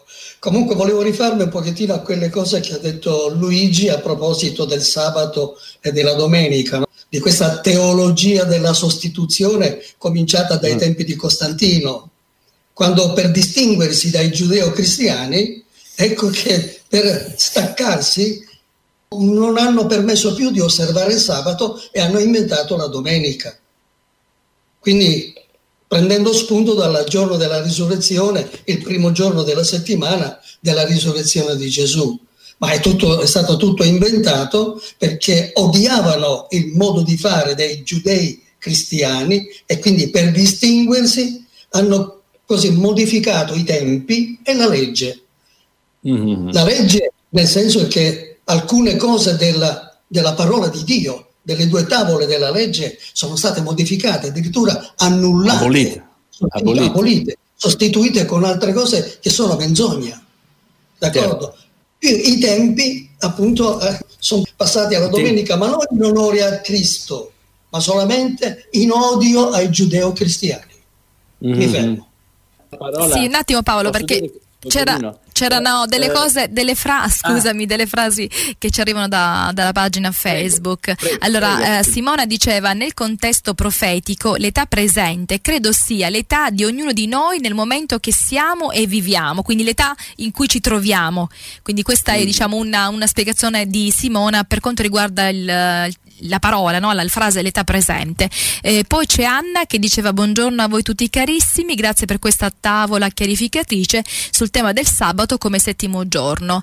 [0.44, 4.82] Comunque volevo rifarmi un pochettino a quelle cose che ha detto Luigi a proposito del
[4.82, 6.86] sabato e della domenica, no?
[7.08, 10.76] di questa teologia della sostituzione cominciata dai mm.
[10.76, 12.10] tempi di Costantino,
[12.74, 15.64] quando per distinguersi dai giudeo-cristiani,
[15.94, 18.46] ecco che per staccarsi
[19.20, 23.56] non hanno permesso più di osservare il sabato e hanno inventato la domenica.
[24.78, 25.32] Quindi
[25.94, 32.18] prendendo spunto dal giorno della risurrezione, il primo giorno della settimana della risurrezione di Gesù.
[32.56, 38.42] Ma è, tutto, è stato tutto inventato perché odiavano il modo di fare dei giudei
[38.58, 45.22] cristiani e quindi per distinguersi hanno così modificato i tempi e la legge.
[46.08, 46.50] Mm-hmm.
[46.50, 52.26] La legge nel senso che alcune cose della, della parola di Dio, delle due tavole
[52.26, 56.06] della legge, sono state modificate, addirittura annullate, abolite,
[56.48, 56.84] abolite.
[56.86, 60.20] abolite sostituite con altre cose che sono menzogna.
[60.98, 61.54] D'accordo?
[61.98, 62.28] Certo.
[62.28, 67.32] I tempi appunto eh, sono passati alla domenica, ma non in onore a Cristo,
[67.70, 70.72] ma solamente in odio ai giudeo-cristiani.
[71.46, 71.58] Mm-hmm.
[71.58, 72.08] Mi fermo.
[72.76, 74.32] Parola, sì, un attimo Paolo, perché dire,
[74.68, 77.30] c'era, c'erano delle eh, cose, delle frasi, ah.
[77.32, 77.66] scusami, ah.
[77.66, 80.94] delle frasi che ci arrivano da, dalla pagina Facebook.
[80.94, 81.78] Prego, prego, allora, prego.
[81.80, 87.40] Eh, Simona diceva: nel contesto profetico, l'età presente credo sia l'età di ognuno di noi
[87.40, 91.28] nel momento che siamo e viviamo, quindi l'età in cui ci troviamo.
[91.62, 92.16] Quindi questa mm.
[92.16, 96.92] è diciamo una, una, spiegazione di Simona per quanto riguarda il, il la parola, no?
[96.92, 98.28] la frase l'età presente.
[98.62, 103.08] Eh, poi c'è Anna che diceva buongiorno a voi tutti carissimi, grazie per questa tavola
[103.08, 106.62] chiarificatrice sul tema del sabato come settimo giorno.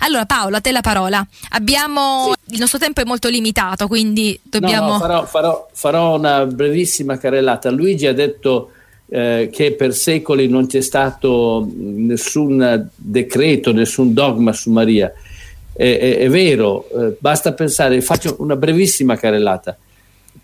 [0.00, 1.26] Allora Paolo, a te la parola.
[1.50, 2.54] Abbiamo sì.
[2.54, 7.18] il nostro tempo è molto limitato, quindi dobbiamo no, no, farò, farò, farò, una brevissima
[7.18, 7.70] carrellata.
[7.70, 8.72] Luigi ha detto
[9.08, 15.12] eh, che per secoli non c'è stato nessun decreto, nessun dogma su Maria
[15.78, 19.78] è, è, è vero, eh, basta pensare, faccio una brevissima carrellata.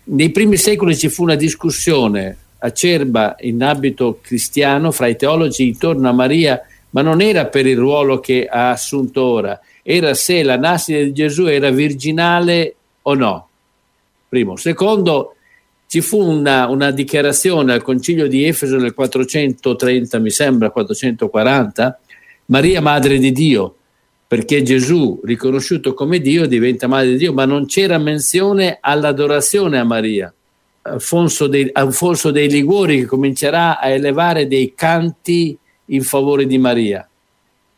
[0.05, 6.07] Nei primi secoli ci fu una discussione acerba in abito cristiano fra i teologi intorno
[6.07, 6.61] a Maria,
[6.91, 11.11] ma non era per il ruolo che ha assunto ora, era se la nascita di
[11.11, 13.49] Gesù era virginale o no.
[14.29, 14.55] Primo.
[14.55, 15.35] Secondo,
[15.87, 21.99] ci fu una, una, dichiarazione al concilio di Efeso nel 430, mi sembra 440,
[22.45, 23.75] Maria Madre di Dio,
[24.27, 29.83] perché Gesù, riconosciuto come Dio, diventa madre di Dio, ma non c'era menzione all'adorazione a
[29.83, 30.33] Maria.
[30.81, 37.07] Alfonso dei, Alfonso dei Liguori che comincerà a elevare dei canti in favore di Maria.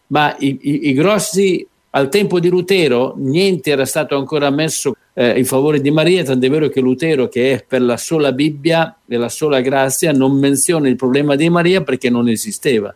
[0.08, 5.38] Ma i, i, i grossi, al tempo di Lutero, niente era stato ancora messo eh,
[5.38, 9.18] in favore di Maria, tant'è vero che Lutero, che è per la sola Bibbia e
[9.18, 12.94] la sola grazia, non menziona il problema di Maria perché non esisteva.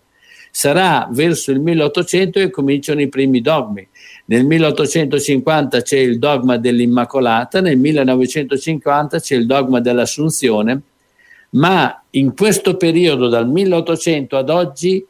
[0.51, 3.87] Sarà verso il 1800 che cominciano i primi dogmi.
[4.25, 10.81] Nel 1850 c'è il dogma dell'Immacolata, nel 1950 c'è il dogma dell'Assunzione,
[11.51, 15.05] ma in questo periodo, dal 1800 ad oggi,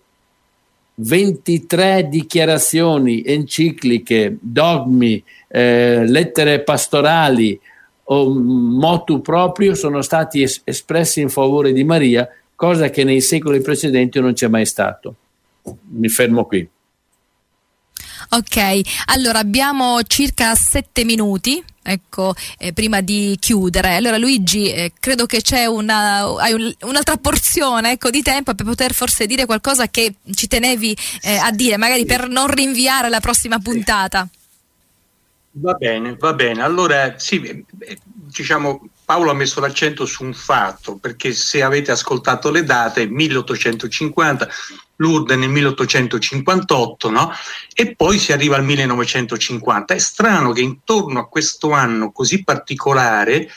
[0.93, 7.59] 23 dichiarazioni encicliche, dogmi, eh, lettere pastorali
[8.03, 13.61] o motu proprio sono stati es- espressi in favore di Maria, cosa che nei secoli
[13.61, 15.15] precedenti non c'è mai stato
[15.89, 16.67] mi fermo qui.
[18.33, 21.63] Ok, allora abbiamo circa sette minuti.
[21.83, 27.93] Ecco, eh, prima di chiudere, allora Luigi, eh, credo che c'è una, un, un'altra porzione
[27.93, 32.05] ecco, di tempo per poter forse dire qualcosa che ci tenevi eh, a dire, magari
[32.05, 34.27] per non rinviare la prossima puntata.
[35.53, 36.61] Va bene, va bene.
[36.61, 42.49] Allora, sì, eh, diciamo, Paolo ha messo l'accento su un fatto, perché se avete ascoltato
[42.51, 44.47] le date, 1850,
[45.01, 47.31] Lourdes nel 1858, no?
[47.73, 49.93] E poi si arriva al 1950.
[49.93, 53.49] È strano che intorno a questo anno così particolare,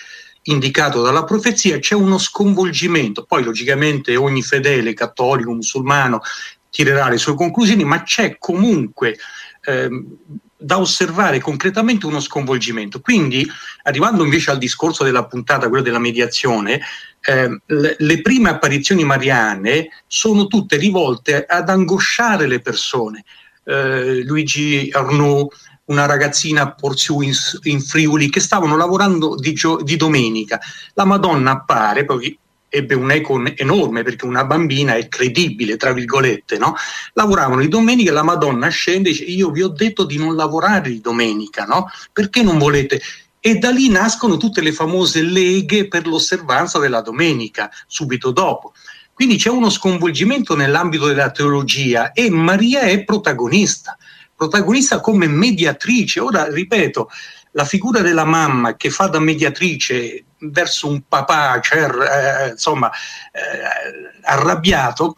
[0.44, 3.24] indicato dalla profezia, c'è uno sconvolgimento.
[3.24, 6.22] Poi, logicamente, ogni fedele, cattolico, musulmano,
[6.70, 9.16] tirerà le sue conclusioni, ma c'è comunque
[9.62, 10.16] ehm,
[10.64, 13.00] da osservare concretamente uno sconvolgimento.
[13.00, 13.46] Quindi,
[13.82, 16.80] arrivando invece al discorso della puntata, quello della mediazione,
[17.20, 23.24] eh, le, prime apparizioni mariane sono tutte rivolte ad angosciare le persone.
[23.64, 25.48] Eh, Luigi Arnaud,
[25.86, 27.32] una ragazzina a Porziù in,
[27.64, 30.58] in, Friuli, che stavano lavorando di, gio- di domenica.
[30.94, 32.38] La Madonna appare, poi
[32.74, 36.74] ebbe un eco enorme perché una bambina è credibile, tra virgolette, no?
[37.12, 40.34] Lavoravano di domenica e la Madonna scende e dice io vi ho detto di non
[40.34, 41.88] lavorare di domenica, no?
[42.12, 43.00] Perché non volete?
[43.38, 48.72] E da lì nascono tutte le famose leghe per l'osservanza della domenica, subito dopo.
[49.12, 53.96] Quindi c'è uno sconvolgimento nell'ambito della teologia e Maria è protagonista,
[54.34, 56.18] protagonista come mediatrice.
[56.18, 57.08] Ora, ripeto,
[57.52, 62.90] la figura della mamma che fa da mediatrice verso un papà cioè, eh, insomma,
[63.32, 65.14] eh, arrabbiato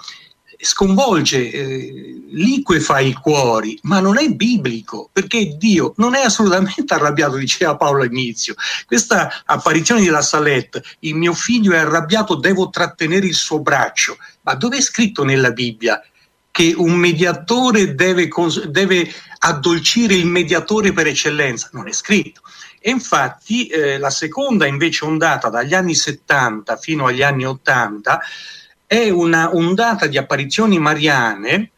[0.59, 7.37] sconvolge, eh, liquefa i cuori, ma non è biblico, perché Dio non è assolutamente arrabbiato,
[7.37, 8.55] diceva Paolo all'inizio.
[8.87, 14.55] Questa apparizione della Salette, il mio figlio è arrabbiato, devo trattenere il suo braccio, ma
[14.55, 16.03] dove è scritto nella Bibbia
[16.51, 18.31] che un mediatore deve,
[18.68, 21.68] deve addolcire il mediatore per eccellenza?
[21.72, 22.41] Non è scritto.
[22.87, 28.20] E infatti eh, la seconda invece ondata dagli anni 70 fino agli anni 80
[28.87, 31.72] è una ondata di apparizioni mariane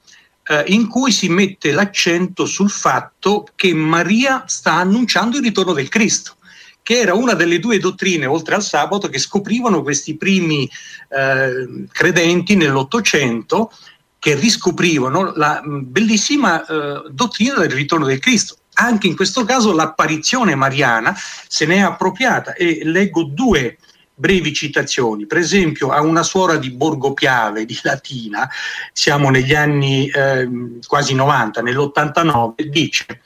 [0.47, 5.89] eh, in cui si mette l'accento sul fatto che Maria sta annunciando il ritorno del
[5.89, 6.37] Cristo
[6.83, 10.69] che era una delle due dottrine, oltre al sabato, che scoprivano questi primi
[11.09, 13.73] eh, credenti nell'Ottocento,
[14.19, 18.57] che riscoprivano la bellissima eh, dottrina del ritorno del Cristo.
[18.81, 21.15] Anche in questo caso l'apparizione mariana
[21.49, 23.79] se ne è appropriata e leggo due
[24.15, 25.27] brevi citazioni.
[25.27, 28.49] Per esempio, a una suora di Borgo Piave di Latina,
[28.93, 30.49] siamo negli anni eh,
[30.87, 33.21] quasi 90, nell'89, dice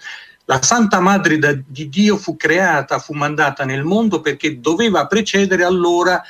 [0.47, 6.23] la Santa Madre di Dio fu creata, fu mandata nel mondo perché doveva precedere allora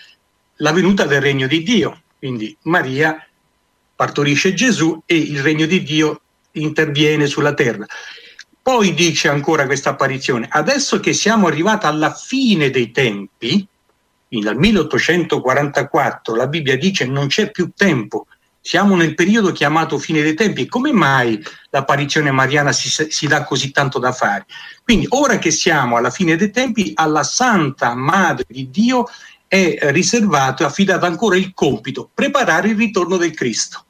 [0.56, 2.02] la venuta del regno di Dio.
[2.18, 3.26] Quindi Maria
[3.96, 6.20] partorisce Gesù e il regno di Dio
[6.52, 7.86] interviene sulla terra.
[8.62, 13.66] Poi dice ancora questa apparizione, adesso che siamo arrivati alla fine dei tempi,
[14.28, 18.26] dal 1844 la Bibbia dice non c'è più tempo,
[18.60, 20.68] siamo nel periodo chiamato fine dei tempi.
[20.68, 24.46] Come mai l'apparizione mariana si, si, dà così tanto da fare?
[24.84, 29.06] Quindi, ora che siamo alla fine dei tempi, alla Santa Madre di Dio
[29.48, 33.86] è riservato e affidato ancora il compito, preparare il ritorno del Cristo.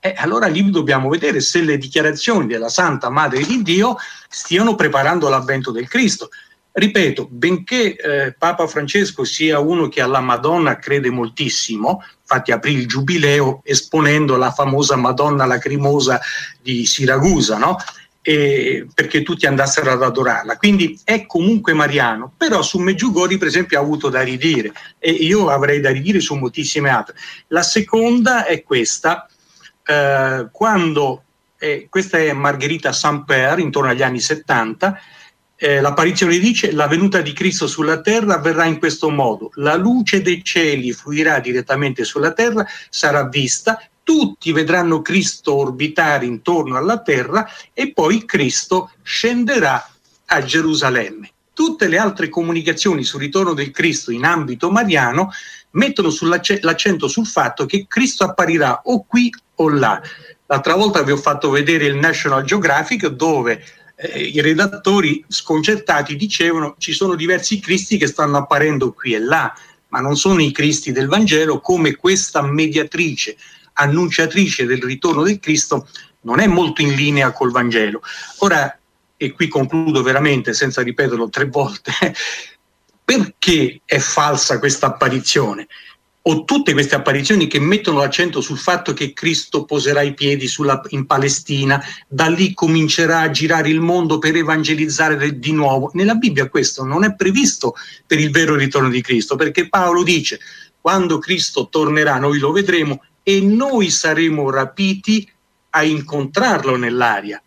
[0.00, 3.96] E allora lì dobbiamo vedere se le dichiarazioni della Santa Madre di Dio
[4.28, 6.30] stiano preparando l'avvento del Cristo.
[6.72, 12.86] Ripeto, benché eh, Papa Francesco sia uno che alla Madonna crede moltissimo, infatti aprì il
[12.86, 16.18] giubileo esponendo la famosa Madonna lacrimosa
[16.62, 17.76] di Siracusa, no?
[18.22, 20.56] E perché tutti andassero ad adorarla.
[20.56, 25.50] Quindi è comunque mariano, però su Meggiugori per esempio ha avuto da ridire e io
[25.50, 27.16] avrei da ridire su moltissime altre.
[27.48, 29.26] La seconda è questa,
[29.90, 31.24] eh, quando,
[31.58, 35.00] eh, questa è Margherita Samper intorno agli anni 70,
[35.56, 40.22] eh, l'apparizione dice la venuta di Cristo sulla terra avverrà in questo modo, la luce
[40.22, 47.48] dei cieli fluirà direttamente sulla terra, sarà vista, tutti vedranno Cristo orbitare intorno alla terra
[47.74, 49.86] e poi Cristo scenderà
[50.26, 51.30] a Gerusalemme.
[51.60, 55.30] Tutte le altre comunicazioni sul ritorno del Cristo in ambito mariano
[55.72, 60.00] mettono l'accento sul fatto che Cristo apparirà o qui o là.
[60.46, 63.62] L'altra volta vi ho fatto vedere il National Geographic dove
[63.94, 69.52] eh, i redattori sconcertati dicevano ci sono diversi Cristi che stanno apparendo qui e là,
[69.88, 73.36] ma non sono i Cristi del Vangelo come questa mediatrice,
[73.74, 75.86] annunciatrice del ritorno del Cristo,
[76.22, 78.00] non è molto in linea col Vangelo.
[78.38, 78.79] Ora,
[79.22, 81.92] e qui concludo veramente senza ripeterlo tre volte,
[83.04, 85.66] perché è falsa questa apparizione?
[86.22, 90.80] o tutte queste apparizioni che mettono l'accento sul fatto che Cristo poserà i piedi sulla,
[90.88, 95.90] in Palestina, da lì comincerà a girare il mondo per evangelizzare di nuovo.
[95.94, 97.74] Nella Bibbia questo non è previsto
[98.06, 100.38] per il vero ritorno di Cristo, perché Paolo dice
[100.78, 105.26] quando Cristo tornerà noi lo vedremo e noi saremo rapiti
[105.70, 107.42] a incontrarlo nell'aria.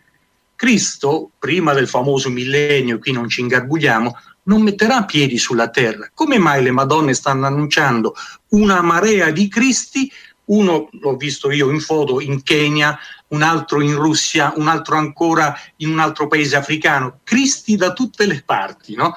[0.63, 6.09] Cristo, prima del famoso millennio, qui non ci ingarbugliamo, non metterà piedi sulla terra.
[6.13, 8.15] Come mai le Madonne stanno annunciando
[8.51, 10.09] una marea di Cristi?
[10.45, 12.97] Uno l'ho visto io in foto in Kenya,
[13.27, 18.25] un altro in Russia, un altro ancora in un altro paese africano, Cristi da tutte
[18.25, 19.15] le parti, no?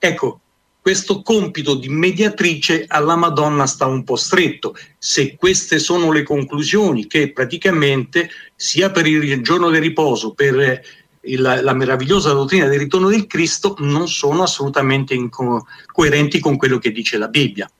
[0.00, 0.40] Ecco,
[0.80, 4.74] questo compito di mediatrice alla Madonna sta un po' stretto.
[4.96, 10.80] Se queste sono le conclusioni che praticamente sia per il giorno del riposo, per
[11.22, 16.78] il, la meravigliosa dottrina del ritorno del Cristo non sono assolutamente co- coerenti con quello
[16.78, 17.70] che dice la Bibbia.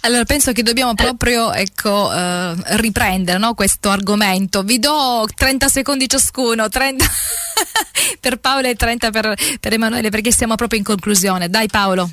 [0.00, 4.62] Allora penso che dobbiamo proprio ecco, eh, riprendere no, questo argomento.
[4.62, 7.04] Vi do 30 secondi ciascuno, 30
[8.20, 11.48] per Paolo e 30 per, per Emanuele perché siamo proprio in conclusione.
[11.48, 12.08] Dai Paolo.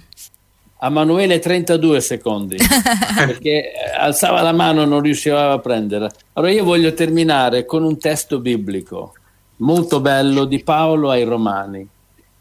[0.77, 2.57] A Emanuele 32 secondi
[3.15, 6.11] perché alzava la mano e non riusciva a prenderla.
[6.33, 9.13] Allora io voglio terminare con un testo biblico
[9.57, 11.87] molto bello di Paolo ai Romani.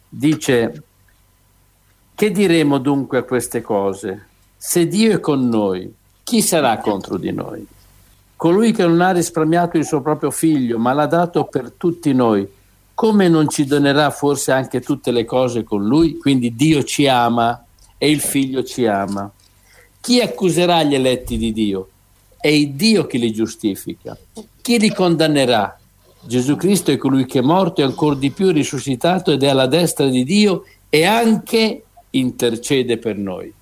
[0.08, 0.82] Dice,
[2.14, 4.26] che diremo dunque a queste cose?
[4.64, 5.92] Se Dio è con noi,
[6.22, 7.66] chi sarà contro di noi?
[8.36, 12.48] Colui che non ha risparmiato il suo proprio figlio, ma l'ha dato per tutti noi,
[12.94, 16.16] come non ci donerà forse anche tutte le cose con lui?
[16.16, 17.64] Quindi Dio ci ama
[17.98, 19.28] e il figlio ci ama.
[20.00, 21.88] Chi accuserà gli eletti di Dio?
[22.38, 24.16] È il Dio che li giustifica.
[24.62, 25.76] Chi li condannerà?
[26.20, 29.66] Gesù Cristo è colui che è morto e ancora di più risuscitato ed è alla
[29.66, 33.52] destra di Dio e anche intercede per noi.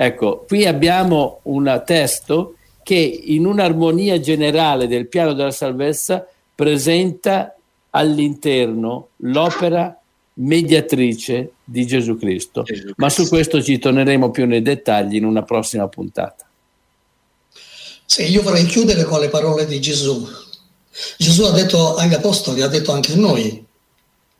[0.00, 7.54] Ecco, qui abbiamo un testo che in un'armonia generale del piano della salvezza presenta
[7.90, 9.98] all'interno l'opera
[10.34, 12.62] mediatrice di Gesù Cristo.
[12.62, 12.94] Gesù Cristo.
[12.98, 16.46] Ma su questo ci torneremo più nei dettagli in una prossima puntata.
[18.04, 20.26] Sì, io vorrei chiudere con le parole di Gesù
[21.16, 23.64] Gesù ha detto agli apostoli, ha detto anche a noi,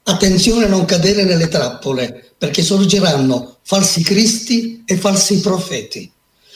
[0.04, 6.10] attenzione a non cadere nelle trappole, perché sorgeranno falsi cristi e falsi profeti.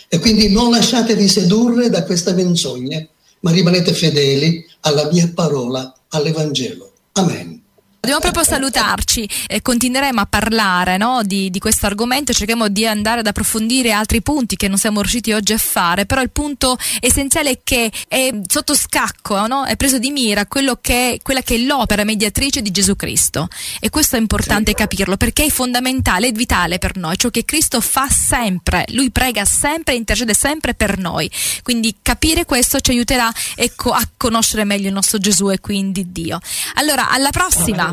[0.08, 3.08] E quindi non lasciatevi sedurre da queste menzogne,
[3.40, 6.92] ma rimanete fedeli alla mia parola, all'Evangelo.
[7.12, 7.61] Amen.
[8.04, 13.20] Dobbiamo proprio salutarci, eh, continueremo a parlare no, di, di, questo argomento, cerchiamo di andare
[13.20, 17.50] ad approfondire altri punti che non siamo riusciti oggi a fare, però il punto essenziale
[17.50, 19.66] è che è sotto scacco, no?
[19.66, 20.46] è preso di mira
[20.80, 23.46] che, quella che è l'opera mediatrice di Gesù Cristo
[23.78, 27.80] e questo è importante capirlo perché è fondamentale, è vitale per noi, ciò che Cristo
[27.80, 31.30] fa sempre, lui prega sempre, intercede sempre per noi,
[31.62, 36.40] quindi capire questo ci aiuterà ecco, a conoscere meglio il nostro Gesù e quindi Dio.
[36.74, 37.91] Allora, alla prossima!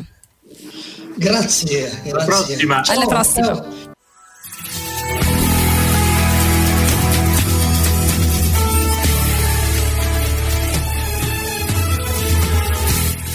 [1.16, 2.12] Grazie, grazie.
[2.12, 2.82] Alla prossima.
[2.86, 3.78] Alla prossima.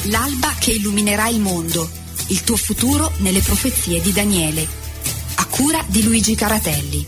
[0.09, 1.89] L'alba che illuminerà il mondo,
[2.29, 4.67] il tuo futuro nelle profezie di Daniele.
[5.37, 7.07] A cura di Luigi Caratelli.